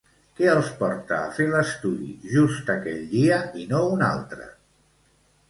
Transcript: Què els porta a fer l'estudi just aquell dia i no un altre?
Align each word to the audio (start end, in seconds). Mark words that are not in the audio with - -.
Què 0.37 0.45
els 0.51 0.69
porta 0.77 1.19
a 1.25 1.27
fer 1.39 1.45
l'estudi 1.51 2.07
just 2.31 2.73
aquell 2.77 3.05
dia 3.13 3.39
i 3.65 3.69
no 3.75 3.85
un 3.99 4.05
altre? 4.09 4.51